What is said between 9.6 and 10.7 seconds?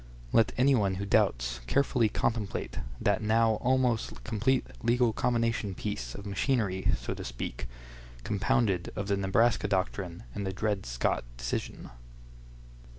doctrine and the